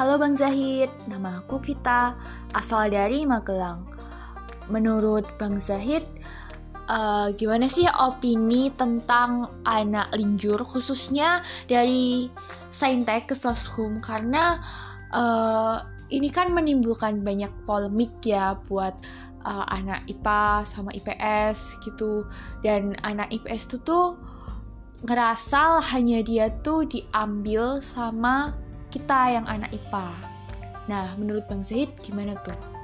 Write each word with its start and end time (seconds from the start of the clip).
Halo 0.00 0.16
Bang 0.16 0.32
Zahid, 0.32 0.88
nama 1.12 1.44
aku 1.44 1.60
Vita, 1.60 2.16
asal 2.56 2.88
dari 2.88 3.28
Magelang. 3.28 3.84
Menurut 4.72 5.28
Bang 5.36 5.60
Zahid, 5.60 6.00
uh, 6.88 7.28
gimana 7.36 7.68
sih 7.68 7.84
opini 7.84 8.72
tentang 8.72 9.60
anak 9.60 10.08
linjur, 10.16 10.64
khususnya 10.64 11.44
dari 11.68 12.32
Saintek 12.72 13.28
ke 13.28 13.36
Soshum? 13.36 14.00
Karena 14.00 14.56
uh, 15.12 15.84
ini 16.08 16.32
kan 16.32 16.48
menimbulkan 16.56 17.20
banyak 17.20 17.52
polemik 17.68 18.24
ya 18.24 18.56
buat 18.56 18.96
uh, 19.44 19.68
anak 19.68 20.08
IPA 20.08 20.64
sama 20.64 20.96
IPS 20.96 21.76
gitu. 21.84 22.24
Dan 22.64 22.96
anak 23.04 23.28
IPS 23.36 23.68
itu 23.68 23.76
tuh 23.84 24.16
ngerasa 25.04 25.92
hanya 25.92 26.24
dia 26.24 26.48
tuh 26.64 26.88
diambil 26.88 27.84
sama 27.84 28.56
kita 28.90 29.38
yang 29.38 29.46
anak 29.46 29.70
IPA. 29.70 30.08
Nah, 30.90 31.14
menurut 31.14 31.46
Bang 31.46 31.62
Zahid 31.62 31.94
gimana 32.02 32.34
tuh? 32.42 32.79